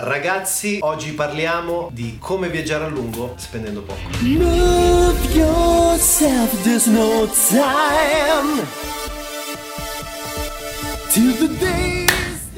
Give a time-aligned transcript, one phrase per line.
[0.00, 3.98] Ragazzi, oggi parliamo di come viaggiare a lungo spendendo poco.
[4.20, 8.64] Move yourself, there's no time
[11.10, 12.07] till the days.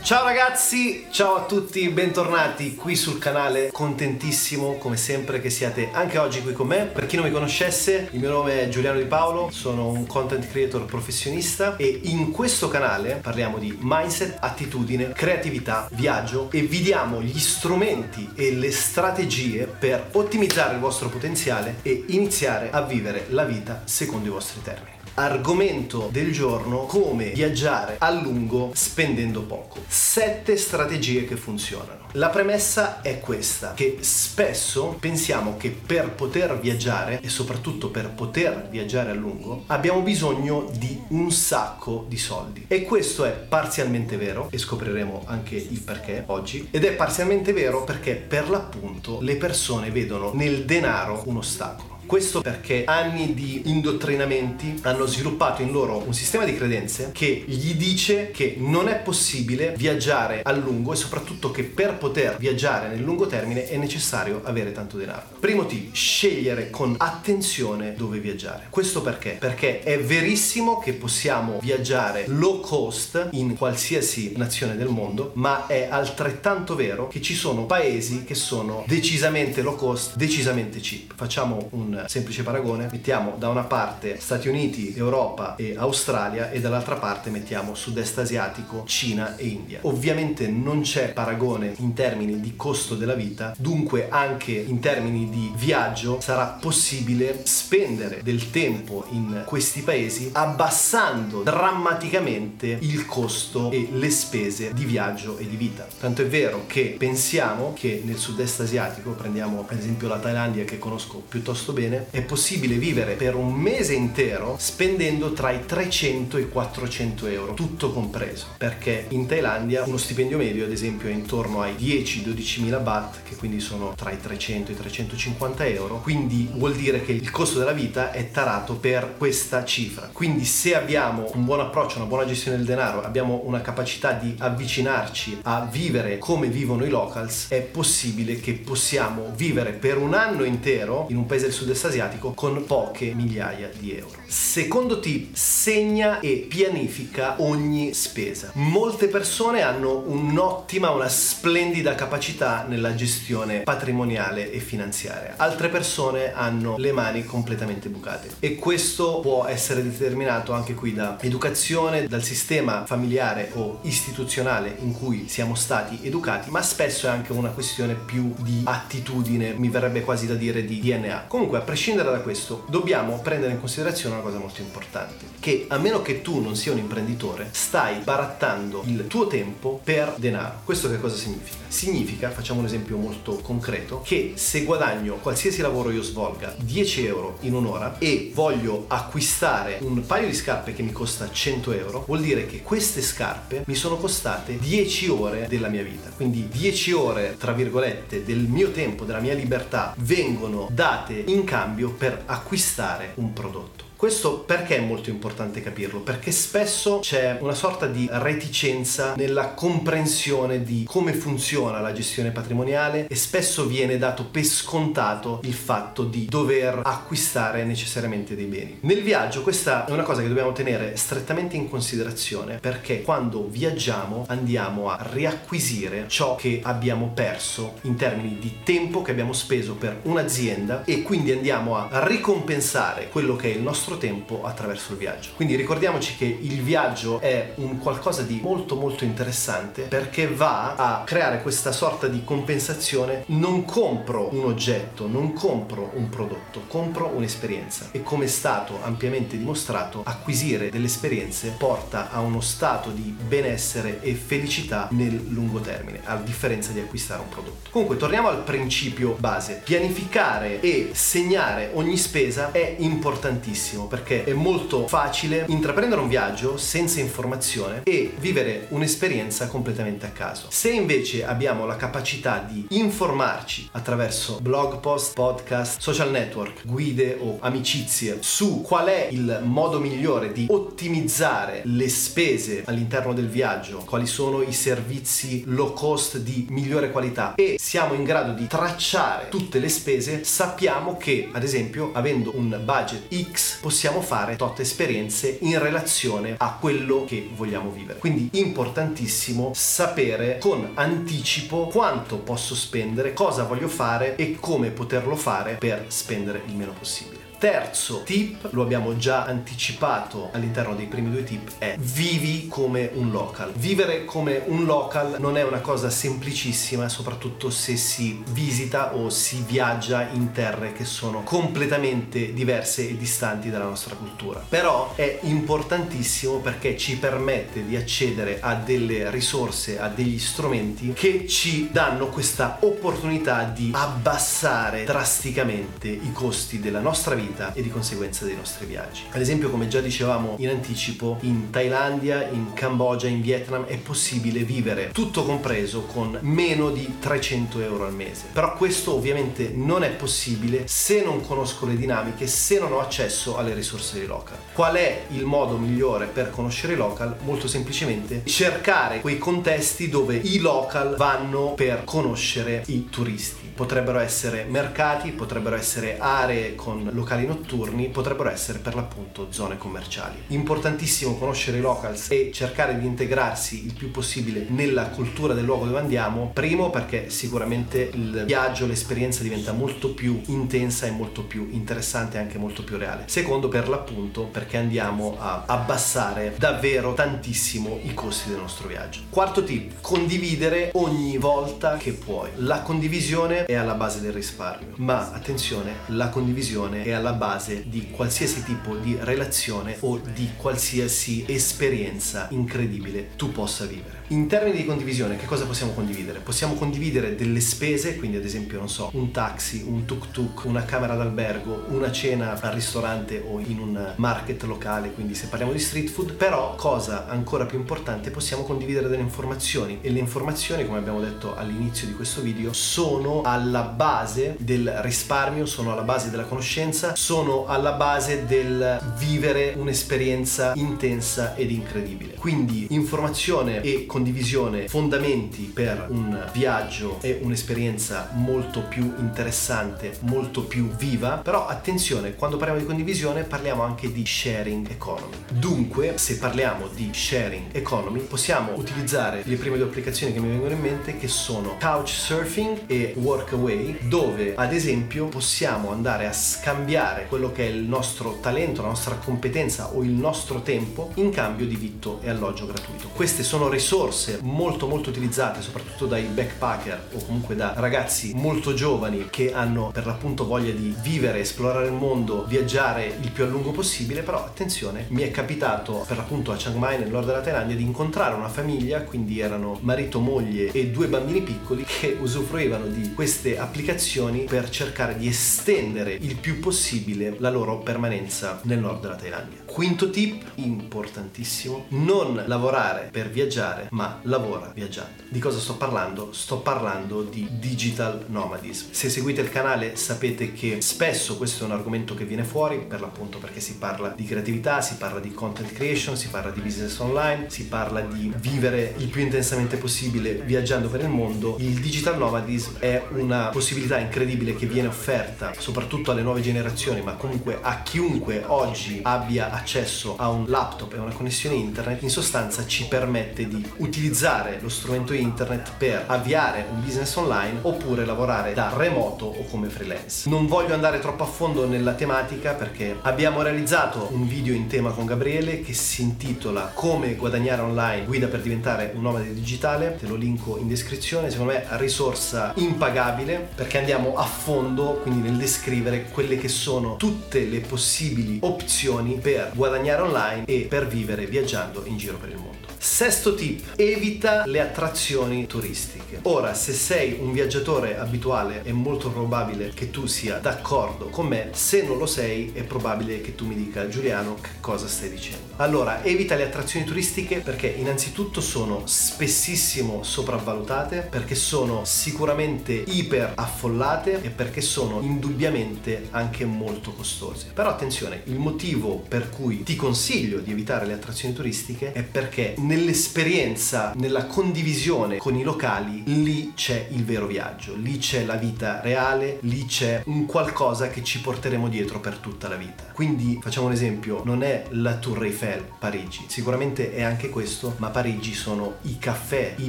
[0.03, 6.17] Ciao ragazzi, ciao a tutti, bentornati qui sul canale, contentissimo come sempre che siate anche
[6.19, 6.87] oggi qui con me.
[6.87, 10.49] Per chi non mi conoscesse, il mio nome è Giuliano Di Paolo, sono un content
[10.49, 17.21] creator professionista e in questo canale parliamo di mindset, attitudine, creatività, viaggio e vi diamo
[17.21, 23.45] gli strumenti e le strategie per ottimizzare il vostro potenziale e iniziare a vivere la
[23.45, 29.81] vita secondo i vostri termini argomento del giorno come viaggiare a lungo spendendo poco.
[29.87, 32.09] Sette strategie che funzionano.
[32.15, 38.67] La premessa è questa, che spesso pensiamo che per poter viaggiare e soprattutto per poter
[38.69, 42.65] viaggiare a lungo abbiamo bisogno di un sacco di soldi.
[42.67, 46.67] E questo è parzialmente vero e scopriremo anche il perché oggi.
[46.71, 52.00] Ed è parzialmente vero perché per l'appunto le persone vedono nel denaro un ostacolo.
[52.11, 57.75] Questo perché anni di indottrinamenti hanno sviluppato in loro un sistema di credenze che gli
[57.75, 63.01] dice che non è possibile viaggiare a lungo e soprattutto che per poter viaggiare nel
[63.01, 65.23] lungo termine è necessario avere tanto denaro.
[65.39, 68.67] Primo tip, scegliere con attenzione dove viaggiare.
[68.71, 69.37] Questo perché?
[69.39, 75.87] Perché è verissimo che possiamo viaggiare low cost in qualsiasi nazione del mondo, ma è
[75.89, 81.13] altrettanto vero che ci sono paesi che sono decisamente low cost, decisamente cheap.
[81.15, 86.97] Facciamo un semplice paragone, mettiamo da una parte Stati Uniti, Europa e Australia e dall'altra
[86.97, 89.79] parte mettiamo sud-est asiatico, Cina e India.
[89.83, 95.53] Ovviamente non c'è paragone in termini di costo della vita, dunque anche in termini di
[95.55, 104.11] viaggio sarà possibile spendere del tempo in questi paesi abbassando drammaticamente il costo e le
[104.11, 105.87] spese di viaggio e di vita.
[105.99, 110.79] Tanto è vero che pensiamo che nel sud-est asiatico, prendiamo ad esempio la Thailandia che
[110.79, 116.37] conosco piuttosto bene, bene, è possibile vivere per un mese intero spendendo tra i 300
[116.37, 118.47] e i 400 euro, tutto compreso.
[118.57, 123.35] Perché in Thailandia uno stipendio medio, ad esempio, è intorno ai 10-12 mila baht, che
[123.35, 126.01] quindi sono tra i 300 e i 350 euro.
[126.01, 130.09] Quindi vuol dire che il costo della vita è tarato per questa cifra.
[130.13, 134.35] Quindi se abbiamo un buon approccio, una buona gestione del denaro, abbiamo una capacità di
[134.39, 140.45] avvicinarci a vivere come vivono i locals, è possibile che possiamo vivere per un anno
[140.45, 144.19] intero in un paese del sud-est asiatico con poche migliaia di euro.
[144.27, 148.51] Secondo tip, segna e pianifica ogni spesa.
[148.55, 155.35] Molte persone hanno un'ottima, una splendida capacità nella gestione patrimoniale e finanziaria.
[155.37, 161.19] Altre persone hanno le mani completamente bucate e questo può essere determinato anche qui da
[161.21, 167.33] educazione, dal sistema familiare o istituzionale in cui siamo stati educati, ma spesso è anche
[167.33, 171.25] una questione più di attitudine, mi verrebbe quasi da dire di DNA.
[171.29, 175.77] Comunque, a prescindere da questo, dobbiamo prendere in considerazione una cosa molto importante, che a
[175.77, 180.61] meno che tu non sia un imprenditore, stai barattando il tuo tempo per denaro.
[180.65, 181.57] Questo che cosa significa?
[181.69, 187.37] Significa, facciamo un esempio molto concreto, che se guadagno qualsiasi lavoro io svolga 10 euro
[187.41, 192.21] in un'ora e voglio acquistare un paio di scarpe che mi costa 100 euro, vuol
[192.21, 196.09] dire che queste scarpe mi sono costate 10 ore della mia vita.
[196.17, 201.91] Quindi 10 ore, tra virgolette, del mio tempo, della mia libertà, vengono date in cambio
[201.91, 203.90] per acquistare un prodotto.
[204.01, 206.01] Questo perché è molto importante capirlo?
[206.01, 213.07] Perché spesso c'è una sorta di reticenza nella comprensione di come funziona la gestione patrimoniale
[213.09, 218.79] e spesso viene dato per scontato il fatto di dover acquistare necessariamente dei beni.
[218.81, 224.25] Nel viaggio questa è una cosa che dobbiamo tenere strettamente in considerazione perché quando viaggiamo
[224.29, 229.99] andiamo a riacquisire ciò che abbiamo perso in termini di tempo che abbiamo speso per
[230.05, 234.99] un'azienda e quindi andiamo a ricompensare quello che è il nostro nostro tempo attraverso il
[234.99, 235.31] viaggio.
[235.35, 241.03] Quindi ricordiamoci che il viaggio è un qualcosa di molto molto interessante perché va a
[241.05, 243.25] creare questa sorta di compensazione.
[243.27, 249.37] Non compro un oggetto, non compro un prodotto, compro un'esperienza e come è stato ampiamente
[249.37, 256.01] dimostrato, acquisire delle esperienze porta a uno stato di benessere e felicità nel lungo termine,
[256.05, 257.71] a differenza di acquistare un prodotto.
[257.71, 259.63] Comunque torniamo al principio base.
[259.65, 266.57] Pianificare e segnare ogni spesa è importantissimo importantissimo perché è molto facile intraprendere un viaggio
[266.57, 270.47] senza informazione e vivere un'esperienza completamente a caso.
[270.51, 277.39] Se invece abbiamo la capacità di informarci attraverso blog post, podcast, social network, guide o
[277.41, 284.07] amicizie su qual è il modo migliore di ottimizzare le spese all'interno del viaggio, quali
[284.07, 289.59] sono i servizi low cost di migliore qualità e siamo in grado di tracciare tutte
[289.59, 293.70] le spese, sappiamo che ad esempio avendo un budget X possiamo
[294.01, 297.99] fare tot esperienze in relazione a quello che vogliamo vivere.
[297.99, 305.55] Quindi importantissimo sapere con anticipo quanto posso spendere, cosa voglio fare e come poterlo fare
[305.55, 307.30] per spendere il meno possibile.
[307.41, 313.11] Terzo tip, lo abbiamo già anticipato all'interno dei primi due tip, è vivi come un
[313.11, 313.53] local.
[313.55, 319.43] Vivere come un local non è una cosa semplicissima, soprattutto se si visita o si
[319.49, 324.45] viaggia in terre che sono completamente diverse e distanti dalla nostra cultura.
[324.47, 331.27] Però è importantissimo perché ci permette di accedere a delle risorse, a degli strumenti che
[331.27, 337.71] ci danno questa opportunità di abbassare drasticamente i costi della nostra vita vita e di
[337.71, 339.03] conseguenza dei nostri viaggi.
[339.11, 344.43] Ad esempio, come già dicevamo in anticipo, in Thailandia, in Cambogia, in Vietnam è possibile
[344.43, 348.27] vivere tutto compreso con meno di 300 euro al mese.
[348.33, 353.37] Però questo ovviamente non è possibile se non conosco le dinamiche, se non ho accesso
[353.37, 354.37] alle risorse dei local.
[354.53, 357.17] Qual è il modo migliore per conoscere i local?
[357.23, 363.50] Molto semplicemente cercare quei contesti dove i local vanno per conoscere i turisti.
[363.61, 370.15] Potrebbero essere mercati, potrebbero essere aree con locali notturni, potrebbero essere per l'appunto zone commerciali.
[370.29, 375.67] Importantissimo conoscere i locals e cercare di integrarsi il più possibile nella cultura del luogo
[375.67, 376.31] dove andiamo.
[376.33, 382.21] Primo perché sicuramente il viaggio, l'esperienza diventa molto più intensa e molto più interessante e
[382.21, 383.03] anche molto più reale.
[383.09, 389.01] Secondo per l'appunto perché andiamo a abbassare davvero tantissimo i costi del nostro viaggio.
[389.11, 392.31] Quarto tip, condividere ogni volta che puoi.
[392.37, 397.91] La condivisione è alla base del risparmio, ma attenzione, la condivisione è alla base di
[397.91, 403.99] qualsiasi tipo di relazione o di qualsiasi esperienza incredibile tu possa vivere.
[404.11, 406.19] In termini di condivisione, che cosa possiamo condividere?
[406.19, 410.65] Possiamo condividere delle spese, quindi ad esempio, non so, un taxi, un tuk tuk, una
[410.65, 415.61] camera d'albergo, una cena al ristorante o in un market locale, quindi se parliamo di
[415.61, 420.79] street food, però cosa ancora più importante, possiamo condividere delle informazioni e le informazioni, come
[420.79, 426.25] abbiamo detto all'inizio di questo video, sono alla base del risparmio, sono alla base della
[426.25, 432.15] conoscenza, sono alla base del vivere un'esperienza intensa ed incredibile.
[432.15, 440.69] Quindi informazione e condivisione fondamenti per un viaggio e un'esperienza molto più interessante, molto più
[440.69, 441.21] viva.
[441.23, 445.15] Però attenzione, quando parliamo di condivisione parliamo anche di sharing economy.
[445.31, 450.53] Dunque, se parliamo di sharing economy, possiamo utilizzare le prime due applicazioni che mi vengono
[450.53, 457.31] in mente che sono Couchsurfing e Workaway, dove ad esempio possiamo andare a scambiare quello
[457.33, 461.57] che è il nostro talento, la nostra competenza o il nostro tempo in cambio di
[461.57, 462.89] vitto e alloggio gratuito.
[462.95, 469.09] Queste sono risorse molto molto utilizzate soprattutto dai backpacker o comunque da ragazzi molto giovani
[469.11, 473.51] che hanno per l'appunto voglia di vivere, esplorare il mondo, viaggiare il più a lungo
[473.51, 477.57] possibile, però attenzione, mi è capitato per l'appunto a Chiang Mai nel nord della Thailandia
[477.57, 482.93] di incontrare una famiglia, quindi erano marito, moglie e due bambini piccoli che usufruivano di
[483.11, 488.95] queste applicazioni per cercare di estendere il più possibile la loro permanenza nel nord della
[488.95, 489.40] Thailandia.
[489.51, 495.03] Quinto tip, importantissimo, non lavorare per viaggiare, ma lavora viaggiando.
[495.09, 496.13] Di cosa sto parlando?
[496.13, 498.69] Sto parlando di digital nomadism.
[498.71, 502.81] Se seguite il canale sapete che spesso questo è un argomento che viene fuori, per
[502.81, 506.79] l'appunto perché si parla di creatività, si parla di content creation, si parla di business
[506.79, 511.35] online, si parla di vivere il più intensamente possibile viaggiando per il mondo.
[511.41, 516.95] Il digital nomadism è una possibilità incredibile che viene offerta soprattutto alle nuove generazioni, ma
[516.95, 522.47] comunque a chiunque oggi abbia accesso a un laptop e una connessione internet, in sostanza
[522.47, 528.53] ci permette di utilizzare lo strumento internet per avviare un business online oppure lavorare da
[528.55, 530.09] remoto o come freelance.
[530.09, 534.71] Non voglio andare troppo a fondo nella tematica perché abbiamo realizzato un video in tema
[534.71, 539.87] con Gabriele che si intitola Come guadagnare online, guida per diventare un nomade digitale, te
[539.87, 545.89] lo linko in descrizione, secondo me risorsa impagabile perché andiamo a fondo quindi nel descrivere
[545.91, 551.77] quelle che sono tutte le possibili opzioni per guadagnare online e per vivere viaggiando in
[551.77, 552.50] giro per il mondo.
[552.63, 556.01] Sesto tip, evita le attrazioni turistiche.
[556.03, 561.31] Ora, se sei un viaggiatore abituale è molto probabile che tu sia d'accordo con me,
[561.33, 565.31] se non lo sei è probabile che tu mi dica Giuliano che cosa stai dicendo.
[565.37, 574.03] Allora, evita le attrazioni turistiche perché innanzitutto sono spessissimo sopravvalutate, perché sono sicuramente iper affollate
[574.03, 577.29] e perché sono indubbiamente anche molto costose.
[577.33, 582.35] Però attenzione, il motivo per cui ti consiglio di evitare le attrazioni turistiche è perché
[582.51, 588.61] nell'esperienza, nella condivisione con i locali, lì c'è il vero viaggio, lì c'è la vita
[588.61, 592.65] reale, lì c'è un qualcosa che ci porteremo dietro per tutta la vita.
[592.73, 597.69] Quindi facciamo un esempio, non è la Tour Eiffel Parigi, sicuramente è anche questo, ma
[597.69, 599.49] Parigi sono i caffè, i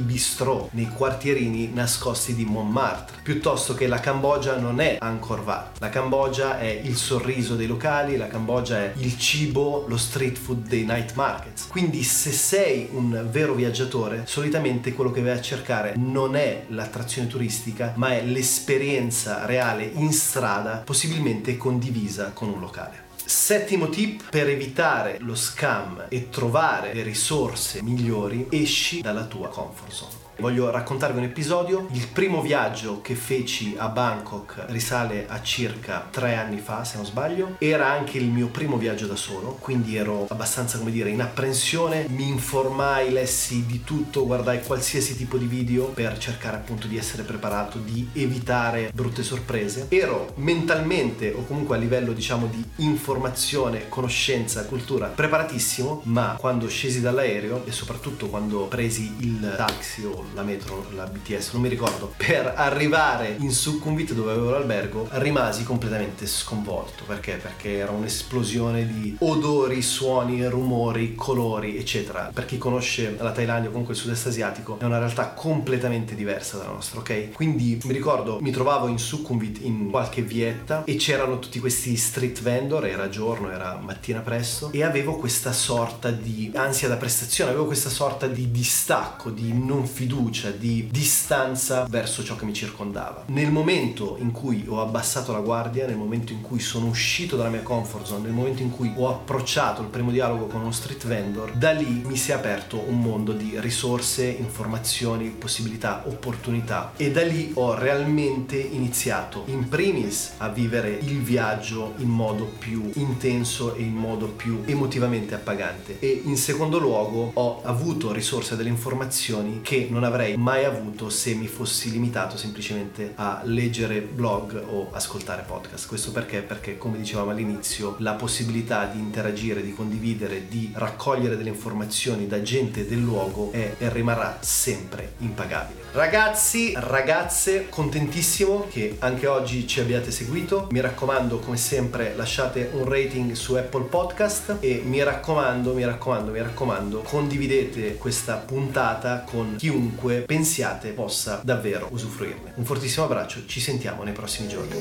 [0.00, 5.80] bistrò nei quartierini nascosti di Montmartre, piuttosto che la Cambogia non è Angkor Wat.
[5.80, 10.68] La Cambogia è il sorriso dei locali, la Cambogia è il cibo, lo street food
[10.68, 11.66] dei night markets.
[11.66, 17.28] Quindi se sei un vero viaggiatore, solitamente quello che vai a cercare non è l'attrazione
[17.28, 23.10] turistica, ma è l'esperienza reale in strada, possibilmente condivisa con un locale.
[23.24, 29.90] Settimo tip per evitare lo scam e trovare le risorse migliori, esci dalla tua comfort
[29.92, 30.10] zone.
[30.42, 31.86] Voglio raccontarvi un episodio.
[31.92, 37.06] Il primo viaggio che feci a Bangkok risale a circa tre anni fa, se non
[37.06, 37.54] sbaglio.
[37.58, 42.06] Era anche il mio primo viaggio da solo, quindi ero abbastanza, come dire, in apprensione.
[42.08, 47.22] Mi informai, lessi di tutto, guardai qualsiasi tipo di video per cercare appunto di essere
[47.22, 49.86] preparato, di evitare brutte sorprese.
[49.90, 57.00] Ero mentalmente o comunque a livello diciamo di informazione, conoscenza, cultura preparatissimo, ma quando scesi
[57.00, 62.12] dall'aereo e soprattutto quando presi il taxi o la metro, la BTS, non mi ricordo,
[62.16, 67.04] per arrivare in Sukhumvit dove avevo l'albergo, rimasi completamente sconvolto.
[67.04, 67.34] Perché?
[67.34, 72.30] Perché era un'esplosione di odori, suoni, rumori, colori, eccetera.
[72.32, 76.56] Per chi conosce la Thailandia o comunque il sud-est asiatico, è una realtà completamente diversa
[76.56, 77.32] dalla nostra, ok?
[77.32, 82.40] Quindi mi ricordo, mi trovavo in Sukhumvit in qualche vietta e c'erano tutti questi street
[82.40, 87.66] vendor, era giorno, era mattina presto, e avevo questa sorta di ansia da prestazione, avevo
[87.66, 93.24] questa sorta di distacco, di non fiducia, di distanza verso ciò che mi circondava.
[93.26, 97.48] Nel momento in cui ho abbassato la guardia, nel momento in cui sono uscito dalla
[97.48, 101.06] mia comfort zone, nel momento in cui ho approcciato il primo dialogo con uno street
[101.06, 107.10] vendor, da lì mi si è aperto un mondo di risorse, informazioni, possibilità, opportunità e
[107.10, 113.74] da lì ho realmente iniziato in primis a vivere il viaggio in modo più intenso
[113.74, 119.60] e in modo più emotivamente appagante e in secondo luogo ho avuto risorse delle informazioni
[119.62, 125.44] che non avrei mai avuto se mi fossi limitato semplicemente a leggere blog o ascoltare
[125.46, 125.88] podcast.
[125.88, 126.42] Questo perché?
[126.42, 132.42] Perché come dicevamo all'inizio la possibilità di interagire, di condividere, di raccogliere delle informazioni da
[132.42, 135.80] gente del luogo è e rimarrà sempre impagabile.
[135.92, 140.68] Ragazzi, ragazze, contentissimo che anche oggi ci abbiate seguito.
[140.70, 146.30] Mi raccomando, come sempre, lasciate un rating su Apple Podcast e mi raccomando, mi raccomando,
[146.30, 149.91] mi raccomando, condividete questa puntata con chiunque
[150.26, 152.52] pensiate possa davvero usufruirne.
[152.56, 154.80] Un fortissimo abbraccio, ci sentiamo nei prossimi giorni.